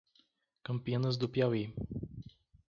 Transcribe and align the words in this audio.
Campinas 0.63 1.15
do 1.15 1.29
Piauí 1.29 1.71